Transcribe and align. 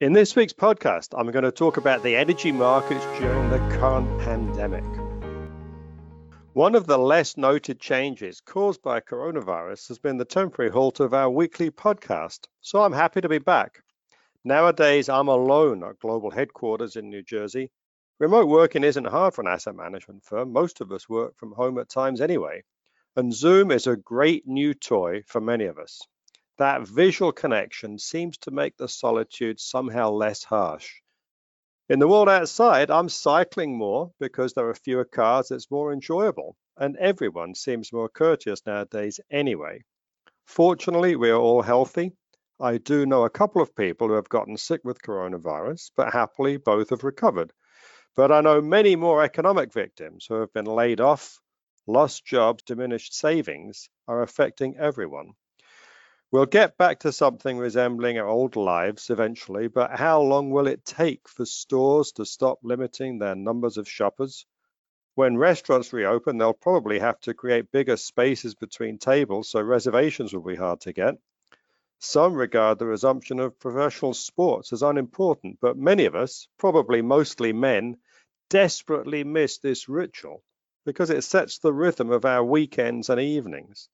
In 0.00 0.14
this 0.14 0.34
week's 0.34 0.54
podcast, 0.54 1.08
I'm 1.14 1.30
going 1.30 1.44
to 1.44 1.52
talk 1.52 1.76
about 1.76 2.02
the 2.02 2.16
energy 2.16 2.52
markets 2.52 3.04
during 3.18 3.50
the 3.50 3.58
current 3.76 4.18
pandemic. 4.20 4.82
One 6.54 6.74
of 6.74 6.86
the 6.86 6.96
less 6.96 7.36
noted 7.36 7.78
changes 7.78 8.40
caused 8.40 8.80
by 8.80 9.00
coronavirus 9.00 9.88
has 9.88 9.98
been 9.98 10.16
the 10.16 10.24
temporary 10.24 10.70
halt 10.70 11.00
of 11.00 11.12
our 11.12 11.28
weekly 11.28 11.70
podcast, 11.70 12.46
so 12.62 12.82
I'm 12.82 12.94
happy 12.94 13.20
to 13.20 13.28
be 13.28 13.40
back. 13.40 13.82
Nowadays, 14.42 15.10
I'm 15.10 15.28
alone 15.28 15.84
at 15.84 15.98
global 15.98 16.30
headquarters 16.30 16.96
in 16.96 17.10
New 17.10 17.22
Jersey. 17.22 17.70
Remote 18.18 18.48
working 18.48 18.84
isn't 18.84 19.04
hard 19.04 19.34
for 19.34 19.42
an 19.42 19.48
asset 19.48 19.74
management 19.74 20.24
firm. 20.24 20.50
Most 20.50 20.80
of 20.80 20.92
us 20.92 21.10
work 21.10 21.36
from 21.36 21.52
home 21.52 21.78
at 21.78 21.90
times 21.90 22.22
anyway. 22.22 22.64
And 23.16 23.34
Zoom 23.34 23.70
is 23.70 23.86
a 23.86 23.98
great 23.98 24.46
new 24.46 24.72
toy 24.72 25.24
for 25.26 25.42
many 25.42 25.66
of 25.66 25.78
us. 25.78 26.00
That 26.60 26.86
visual 26.86 27.32
connection 27.32 27.98
seems 27.98 28.36
to 28.40 28.50
make 28.50 28.76
the 28.76 28.86
solitude 28.86 29.58
somehow 29.58 30.10
less 30.10 30.44
harsh. 30.44 31.00
In 31.88 32.00
the 32.00 32.06
world 32.06 32.28
outside, 32.28 32.90
I'm 32.90 33.08
cycling 33.08 33.78
more 33.78 34.12
because 34.20 34.52
there 34.52 34.68
are 34.68 34.74
fewer 34.74 35.06
cars, 35.06 35.50
it's 35.50 35.70
more 35.70 35.90
enjoyable, 35.90 36.58
and 36.76 36.98
everyone 36.98 37.54
seems 37.54 37.94
more 37.94 38.10
courteous 38.10 38.60
nowadays 38.66 39.20
anyway. 39.30 39.84
Fortunately, 40.44 41.16
we 41.16 41.30
are 41.30 41.40
all 41.40 41.62
healthy. 41.62 42.12
I 42.60 42.76
do 42.76 43.06
know 43.06 43.24
a 43.24 43.30
couple 43.30 43.62
of 43.62 43.74
people 43.74 44.08
who 44.08 44.14
have 44.16 44.28
gotten 44.28 44.58
sick 44.58 44.82
with 44.84 45.00
coronavirus, 45.00 45.92
but 45.96 46.12
happily 46.12 46.58
both 46.58 46.90
have 46.90 47.04
recovered. 47.04 47.54
But 48.14 48.30
I 48.30 48.42
know 48.42 48.60
many 48.60 48.96
more 48.96 49.22
economic 49.22 49.72
victims 49.72 50.26
who 50.28 50.34
have 50.34 50.52
been 50.52 50.66
laid 50.66 51.00
off, 51.00 51.40
lost 51.86 52.26
jobs, 52.26 52.62
diminished 52.64 53.14
savings 53.14 53.88
are 54.06 54.20
affecting 54.20 54.76
everyone. 54.76 55.32
We'll 56.32 56.46
get 56.46 56.76
back 56.76 57.00
to 57.00 57.12
something 57.12 57.58
resembling 57.58 58.18
our 58.18 58.28
old 58.28 58.54
lives 58.54 59.10
eventually, 59.10 59.66
but 59.66 59.98
how 59.98 60.22
long 60.22 60.50
will 60.50 60.68
it 60.68 60.84
take 60.84 61.28
for 61.28 61.44
stores 61.44 62.12
to 62.12 62.24
stop 62.24 62.60
limiting 62.62 63.18
their 63.18 63.34
numbers 63.34 63.78
of 63.78 63.88
shoppers? 63.88 64.46
When 65.16 65.36
restaurants 65.36 65.92
reopen, 65.92 66.38
they'll 66.38 66.52
probably 66.52 67.00
have 67.00 67.20
to 67.22 67.34
create 67.34 67.72
bigger 67.72 67.96
spaces 67.96 68.54
between 68.54 68.98
tables, 68.98 69.48
so 69.48 69.60
reservations 69.60 70.32
will 70.32 70.42
be 70.42 70.54
hard 70.54 70.80
to 70.82 70.92
get. 70.92 71.16
Some 71.98 72.34
regard 72.34 72.78
the 72.78 72.86
resumption 72.86 73.40
of 73.40 73.58
professional 73.58 74.14
sports 74.14 74.72
as 74.72 74.82
unimportant, 74.84 75.58
but 75.60 75.76
many 75.76 76.04
of 76.04 76.14
us, 76.14 76.46
probably 76.58 77.02
mostly 77.02 77.52
men, 77.52 77.96
desperately 78.48 79.24
miss 79.24 79.58
this 79.58 79.88
ritual 79.88 80.44
because 80.84 81.10
it 81.10 81.24
sets 81.24 81.58
the 81.58 81.72
rhythm 81.72 82.12
of 82.12 82.24
our 82.24 82.44
weekends 82.44 83.10
and 83.10 83.20
evenings. 83.20 83.88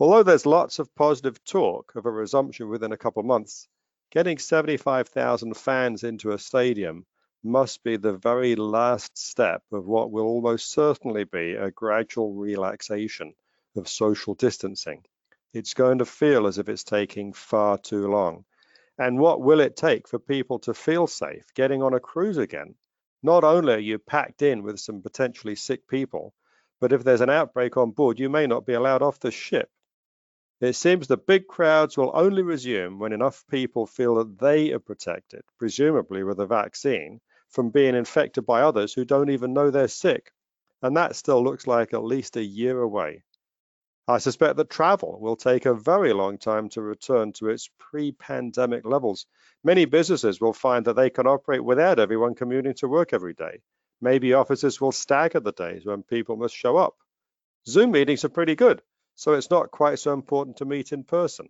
Although 0.00 0.24
there's 0.24 0.44
lots 0.44 0.80
of 0.80 0.92
positive 0.96 1.42
talk 1.44 1.92
of 1.94 2.04
a 2.04 2.10
resumption 2.10 2.68
within 2.68 2.90
a 2.90 2.96
couple 2.96 3.20
of 3.20 3.26
months, 3.26 3.68
getting 4.10 4.38
75,000 4.38 5.56
fans 5.56 6.02
into 6.02 6.32
a 6.32 6.38
stadium 6.38 7.06
must 7.44 7.84
be 7.84 7.96
the 7.96 8.16
very 8.16 8.56
last 8.56 9.16
step 9.16 9.62
of 9.70 9.86
what 9.86 10.10
will 10.10 10.24
almost 10.26 10.72
certainly 10.72 11.22
be 11.22 11.52
a 11.52 11.70
gradual 11.70 12.34
relaxation 12.34 13.34
of 13.76 13.88
social 13.88 14.34
distancing. 14.34 15.04
It's 15.52 15.74
going 15.74 15.98
to 15.98 16.04
feel 16.04 16.48
as 16.48 16.58
if 16.58 16.68
it's 16.68 16.82
taking 16.82 17.32
far 17.32 17.78
too 17.78 18.08
long. 18.08 18.44
And 18.98 19.20
what 19.20 19.42
will 19.42 19.60
it 19.60 19.76
take 19.76 20.08
for 20.08 20.18
people 20.18 20.58
to 20.60 20.74
feel 20.74 21.06
safe 21.06 21.54
getting 21.54 21.84
on 21.84 21.94
a 21.94 22.00
cruise 22.00 22.38
again? 22.38 22.74
Not 23.22 23.44
only 23.44 23.74
are 23.74 23.78
you 23.78 24.00
packed 24.00 24.42
in 24.42 24.64
with 24.64 24.80
some 24.80 25.02
potentially 25.02 25.54
sick 25.54 25.86
people, 25.86 26.34
but 26.80 26.92
if 26.92 27.04
there's 27.04 27.20
an 27.20 27.30
outbreak 27.30 27.76
on 27.76 27.92
board, 27.92 28.18
you 28.18 28.28
may 28.28 28.48
not 28.48 28.66
be 28.66 28.72
allowed 28.72 29.00
off 29.00 29.20
the 29.20 29.30
ship. 29.30 29.70
It 30.60 30.74
seems 30.74 31.08
the 31.08 31.16
big 31.16 31.48
crowds 31.48 31.96
will 31.96 32.12
only 32.14 32.42
resume 32.42 33.00
when 33.00 33.12
enough 33.12 33.44
people 33.48 33.86
feel 33.86 34.14
that 34.14 34.38
they 34.38 34.72
are 34.72 34.78
protected, 34.78 35.42
presumably 35.58 36.22
with 36.22 36.38
a 36.38 36.46
vaccine, 36.46 37.20
from 37.48 37.70
being 37.70 37.96
infected 37.96 38.46
by 38.46 38.62
others 38.62 38.94
who 38.94 39.04
don't 39.04 39.30
even 39.30 39.52
know 39.52 39.70
they're 39.70 39.88
sick. 39.88 40.32
And 40.80 40.96
that 40.96 41.16
still 41.16 41.42
looks 41.42 41.66
like 41.66 41.92
at 41.92 42.04
least 42.04 42.36
a 42.36 42.44
year 42.44 42.80
away. 42.80 43.24
I 44.06 44.18
suspect 44.18 44.56
that 44.58 44.70
travel 44.70 45.18
will 45.20 45.34
take 45.34 45.66
a 45.66 45.74
very 45.74 46.12
long 46.12 46.38
time 46.38 46.68
to 46.70 46.82
return 46.82 47.32
to 47.32 47.48
its 47.48 47.68
pre 47.76 48.12
pandemic 48.12 48.84
levels. 48.84 49.26
Many 49.64 49.86
businesses 49.86 50.40
will 50.40 50.52
find 50.52 50.84
that 50.84 50.94
they 50.94 51.10
can 51.10 51.26
operate 51.26 51.64
without 51.64 51.98
everyone 51.98 52.36
commuting 52.36 52.74
to 52.74 52.88
work 52.88 53.12
every 53.12 53.34
day. 53.34 53.62
Maybe 54.00 54.34
offices 54.34 54.80
will 54.80 54.92
stagger 54.92 55.40
the 55.40 55.52
days 55.52 55.84
when 55.84 56.04
people 56.04 56.36
must 56.36 56.54
show 56.54 56.76
up. 56.76 56.96
Zoom 57.66 57.90
meetings 57.90 58.24
are 58.24 58.28
pretty 58.28 58.54
good 58.54 58.82
so 59.14 59.32
it's 59.32 59.50
not 59.50 59.70
quite 59.70 59.98
so 59.98 60.12
important 60.12 60.56
to 60.58 60.64
meet 60.64 60.92
in 60.92 61.04
person. 61.04 61.48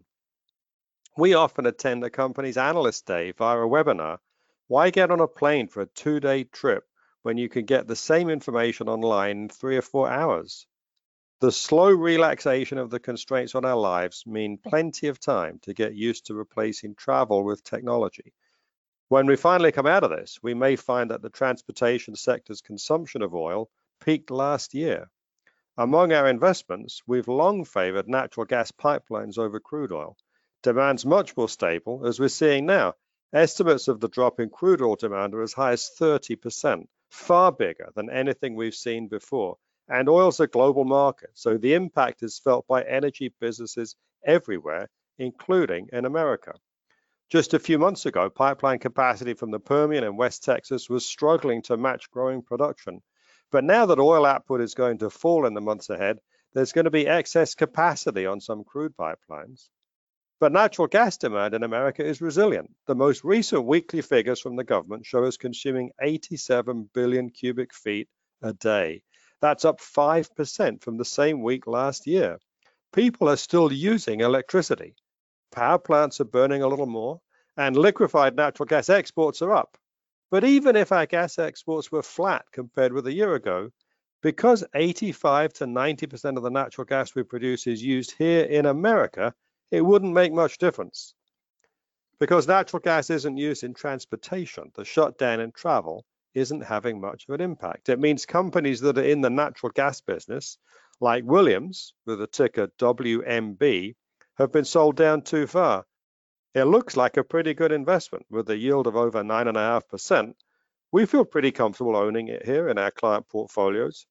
We 1.16 1.34
often 1.34 1.66
attend 1.66 2.02
a 2.04 2.10
company's 2.10 2.56
analyst 2.56 3.06
day 3.06 3.32
via 3.32 3.58
a 3.58 3.68
webinar. 3.68 4.18
Why 4.66 4.90
get 4.90 5.10
on 5.10 5.20
a 5.20 5.28
plane 5.28 5.68
for 5.68 5.82
a 5.82 5.86
two 5.86 6.20
day 6.20 6.44
trip 6.44 6.84
when 7.22 7.38
you 7.38 7.48
can 7.48 7.64
get 7.64 7.86
the 7.86 7.96
same 7.96 8.30
information 8.30 8.88
online 8.88 9.42
in 9.42 9.48
three 9.48 9.76
or 9.76 9.82
four 9.82 10.10
hours? 10.10 10.66
The 11.40 11.52
slow 11.52 11.90
relaxation 11.90 12.78
of 12.78 12.90
the 12.90 13.00
constraints 13.00 13.54
on 13.54 13.64
our 13.64 13.76
lives 13.76 14.26
mean 14.26 14.58
plenty 14.58 15.08
of 15.08 15.20
time 15.20 15.58
to 15.62 15.74
get 15.74 15.94
used 15.94 16.26
to 16.26 16.34
replacing 16.34 16.94
travel 16.94 17.44
with 17.44 17.62
technology. 17.62 18.32
When 19.08 19.26
we 19.26 19.36
finally 19.36 19.70
come 19.70 19.86
out 19.86 20.04
of 20.04 20.10
this, 20.10 20.38
we 20.42 20.54
may 20.54 20.76
find 20.76 21.10
that 21.10 21.22
the 21.22 21.30
transportation 21.30 22.16
sector's 22.16 22.62
consumption 22.62 23.20
of 23.20 23.34
oil 23.34 23.68
peaked 24.00 24.30
last 24.30 24.74
year. 24.74 25.10
Among 25.76 26.12
our 26.12 26.28
investments, 26.28 27.02
we've 27.04 27.26
long 27.26 27.64
favored 27.64 28.08
natural 28.08 28.46
gas 28.46 28.70
pipelines 28.70 29.38
over 29.38 29.58
crude 29.58 29.90
oil. 29.90 30.16
Demand's 30.62 31.04
much 31.04 31.36
more 31.36 31.48
stable, 31.48 32.06
as 32.06 32.20
we're 32.20 32.28
seeing 32.28 32.64
now. 32.64 32.94
Estimates 33.32 33.88
of 33.88 33.98
the 33.98 34.08
drop 34.08 34.38
in 34.38 34.50
crude 34.50 34.80
oil 34.80 34.94
demand 34.94 35.34
are 35.34 35.42
as 35.42 35.52
high 35.52 35.72
as 35.72 35.90
30%, 35.98 36.86
far 37.10 37.50
bigger 37.50 37.90
than 37.96 38.08
anything 38.08 38.54
we've 38.54 38.76
seen 38.76 39.08
before. 39.08 39.58
And 39.88 40.08
oil's 40.08 40.38
a 40.38 40.46
global 40.46 40.84
market, 40.84 41.30
so 41.34 41.58
the 41.58 41.74
impact 41.74 42.22
is 42.22 42.38
felt 42.38 42.68
by 42.68 42.84
energy 42.84 43.34
businesses 43.40 43.96
everywhere, 44.24 44.88
including 45.18 45.88
in 45.92 46.04
America. 46.04 46.54
Just 47.30 47.52
a 47.52 47.58
few 47.58 47.80
months 47.80 48.06
ago, 48.06 48.30
pipeline 48.30 48.78
capacity 48.78 49.34
from 49.34 49.50
the 49.50 49.58
Permian 49.58 50.04
and 50.04 50.16
West 50.16 50.44
Texas 50.44 50.88
was 50.88 51.04
struggling 51.04 51.62
to 51.62 51.76
match 51.76 52.12
growing 52.12 52.42
production. 52.42 53.02
But 53.54 53.62
now 53.62 53.86
that 53.86 54.00
oil 54.00 54.26
output 54.26 54.60
is 54.60 54.74
going 54.74 54.98
to 54.98 55.08
fall 55.08 55.46
in 55.46 55.54
the 55.54 55.60
months 55.60 55.88
ahead, 55.88 56.18
there's 56.54 56.72
going 56.72 56.86
to 56.86 56.90
be 56.90 57.06
excess 57.06 57.54
capacity 57.54 58.26
on 58.26 58.40
some 58.40 58.64
crude 58.64 58.96
pipelines. 58.96 59.68
But 60.40 60.50
natural 60.50 60.88
gas 60.88 61.18
demand 61.18 61.54
in 61.54 61.62
America 61.62 62.04
is 62.04 62.20
resilient. 62.20 62.74
The 62.88 62.96
most 62.96 63.22
recent 63.22 63.64
weekly 63.64 64.02
figures 64.02 64.40
from 64.40 64.56
the 64.56 64.64
government 64.64 65.06
show 65.06 65.22
us 65.22 65.36
consuming 65.36 65.92
87 66.02 66.90
billion 66.92 67.30
cubic 67.30 67.72
feet 67.72 68.08
a 68.42 68.52
day. 68.54 69.04
That's 69.40 69.64
up 69.64 69.78
5% 69.78 70.82
from 70.82 70.96
the 70.96 71.04
same 71.04 71.40
week 71.40 71.68
last 71.68 72.08
year. 72.08 72.40
People 72.92 73.28
are 73.28 73.36
still 73.36 73.72
using 73.72 74.18
electricity. 74.18 74.96
Power 75.52 75.78
plants 75.78 76.20
are 76.20 76.24
burning 76.24 76.62
a 76.62 76.66
little 76.66 76.86
more, 76.86 77.20
and 77.56 77.76
liquefied 77.76 78.34
natural 78.34 78.66
gas 78.66 78.88
exports 78.88 79.42
are 79.42 79.54
up. 79.54 79.78
But 80.34 80.42
even 80.42 80.74
if 80.74 80.90
our 80.90 81.06
gas 81.06 81.38
exports 81.38 81.92
were 81.92 82.02
flat 82.02 82.44
compared 82.50 82.92
with 82.92 83.06
a 83.06 83.12
year 83.12 83.36
ago, 83.36 83.70
because 84.20 84.64
85 84.74 85.52
to 85.52 85.64
90% 85.64 86.36
of 86.36 86.42
the 86.42 86.50
natural 86.50 86.84
gas 86.84 87.14
we 87.14 87.22
produce 87.22 87.68
is 87.68 87.80
used 87.80 88.16
here 88.18 88.42
in 88.42 88.66
America, 88.66 89.32
it 89.70 89.82
wouldn't 89.82 90.12
make 90.12 90.32
much 90.32 90.58
difference. 90.58 91.14
Because 92.18 92.48
natural 92.48 92.80
gas 92.80 93.10
isn't 93.10 93.36
used 93.36 93.62
in 93.62 93.74
transportation, 93.74 94.72
the 94.74 94.84
shutdown 94.84 95.38
in 95.38 95.52
travel 95.52 96.04
isn't 96.34 96.62
having 96.62 97.00
much 97.00 97.26
of 97.28 97.36
an 97.36 97.40
impact. 97.40 97.88
It 97.88 98.00
means 98.00 98.26
companies 98.26 98.80
that 98.80 98.98
are 98.98 99.04
in 99.04 99.20
the 99.20 99.30
natural 99.30 99.70
gas 99.70 100.00
business, 100.00 100.58
like 101.00 101.22
Williams, 101.22 101.94
with 102.06 102.18
the 102.18 102.26
ticker 102.26 102.66
WMB, 102.80 103.94
have 104.38 104.50
been 104.50 104.64
sold 104.64 104.96
down 104.96 105.22
too 105.22 105.46
far 105.46 105.84
it 106.54 106.64
looks 106.64 106.96
like 106.96 107.16
a 107.16 107.24
pretty 107.24 107.52
good 107.52 107.72
investment 107.72 108.26
with 108.30 108.48
a 108.48 108.56
yield 108.56 108.86
of 108.86 108.96
over 108.96 109.22
9.5%. 109.22 110.34
We 110.92 111.06
feel 111.06 111.24
pretty 111.24 111.50
comfortable 111.50 111.96
owning 111.96 112.28
it 112.28 112.46
here 112.46 112.68
in 112.68 112.78
our 112.78 112.92
client 112.92 113.28
portfolios. 113.28 114.06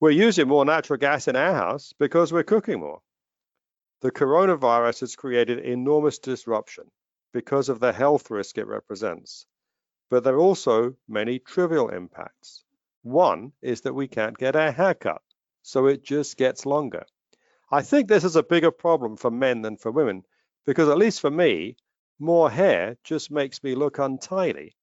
We're 0.00 0.10
using 0.10 0.48
more 0.48 0.64
natural 0.64 0.98
gas 0.98 1.28
in 1.28 1.36
our 1.36 1.54
house 1.54 1.92
because 1.98 2.32
we're 2.32 2.42
cooking 2.42 2.80
more. 2.80 3.00
The 4.00 4.10
coronavirus 4.10 5.00
has 5.00 5.16
created 5.16 5.60
enormous 5.60 6.18
disruption, 6.18 6.90
because 7.32 7.68
of 7.68 7.80
the 7.80 7.92
health 7.92 8.30
risk 8.30 8.58
it 8.58 8.66
represents. 8.66 9.46
But 10.10 10.24
there 10.24 10.34
are 10.34 10.40
also 10.40 10.96
many 11.08 11.38
trivial 11.38 11.88
impacts. 11.88 12.64
One 13.02 13.52
is 13.62 13.82
that 13.82 13.94
we 13.94 14.08
can't 14.08 14.36
get 14.36 14.56
our 14.56 14.72
hair 14.72 14.94
cut, 14.94 15.22
so 15.62 15.86
it 15.86 16.04
just 16.04 16.36
gets 16.36 16.66
longer. 16.66 17.04
I 17.70 17.82
think 17.82 18.08
this 18.08 18.24
is 18.24 18.36
a 18.36 18.42
bigger 18.42 18.70
problem 18.70 19.16
for 19.16 19.30
men 19.30 19.62
than 19.62 19.76
for 19.76 19.90
women, 19.90 20.24
because 20.66 20.88
at 20.88 20.98
least 20.98 21.20
for 21.20 21.30
me, 21.30 21.76
more 22.18 22.50
hair 22.50 22.96
just 23.04 23.30
makes 23.30 23.62
me 23.62 23.74
look 23.74 23.98
untidy. 23.98 24.76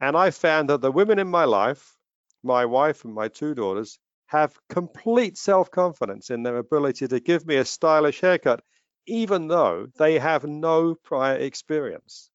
And 0.00 0.16
I 0.16 0.30
found 0.30 0.70
that 0.70 0.80
the 0.80 0.92
women 0.92 1.18
in 1.18 1.28
my 1.28 1.44
life, 1.44 1.96
my 2.42 2.64
wife 2.64 3.04
and 3.04 3.14
my 3.14 3.28
two 3.28 3.54
daughters, 3.54 3.98
have 4.26 4.58
complete 4.68 5.38
self 5.38 5.70
confidence 5.70 6.30
in 6.30 6.42
their 6.42 6.58
ability 6.58 7.08
to 7.08 7.20
give 7.20 7.46
me 7.46 7.56
a 7.56 7.64
stylish 7.64 8.20
haircut, 8.20 8.62
even 9.06 9.48
though 9.48 9.86
they 9.98 10.18
have 10.18 10.44
no 10.44 10.94
prior 10.94 11.36
experience. 11.36 12.30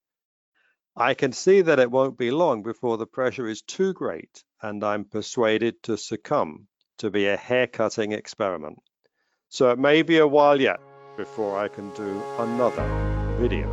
I 0.96 1.14
can 1.14 1.32
see 1.32 1.62
that 1.62 1.80
it 1.80 1.92
won't 1.92 2.18
be 2.18 2.32
long 2.32 2.64
before 2.64 2.98
the 2.98 3.08
pressure 3.08 3.48
is 3.48 3.62
too 3.62 3.94
great 3.94 4.44
and 4.62 4.84
I'm 4.84 5.06
persuaded 5.06 5.82
to 5.84 5.98
succumb 5.98 6.68
to 7.00 7.10
be 7.10 7.28
a 7.28 7.38
haircutting 7.38 8.12
experiment. 8.12 8.80
So 9.50 9.72
it 9.72 9.80
may 9.80 10.04
be 10.04 10.18
a 10.18 10.28
while 10.28 10.60
yet 10.60 10.80
before 11.16 11.60
I 11.60 11.68
can 11.68 11.92
do 11.92 12.24
another 12.40 12.84
video. 13.40 13.70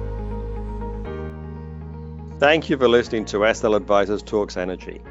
Thank 2.39 2.69
you 2.71 2.79
for 2.79 2.89
listening 2.89 3.27
to 3.27 3.53
SL 3.53 3.75
Advisors 3.75 4.23
Talks 4.23 4.57
Energy. 4.57 5.03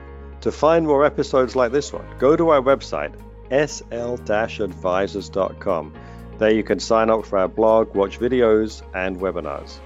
To 0.41 0.51
find 0.51 0.87
more 0.87 1.05
episodes 1.05 1.55
like 1.55 1.71
this 1.71 1.93
one, 1.93 2.05
go 2.17 2.35
to 2.35 2.49
our 2.49 2.61
website, 2.61 3.13
sl-advisors.com. 3.51 5.93
There 6.37 6.51
you 6.51 6.63
can 6.63 6.79
sign 6.79 7.09
up 7.09 7.25
for 7.25 7.37
our 7.37 7.47
blog, 7.47 7.95
watch 7.95 8.19
videos, 8.19 8.81
and 8.95 9.17
webinars. 9.17 9.79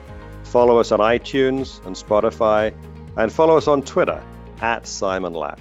Follow 0.44 0.80
us 0.80 0.92
on 0.92 1.00
iTunes 1.00 1.84
and 1.86 1.96
Spotify, 1.96 2.74
and 3.18 3.32
follow 3.32 3.58
us 3.58 3.68
on 3.68 3.82
Twitter 3.82 4.24
at 4.62 4.86
Simon 4.86 5.34
Lack. 5.34 5.60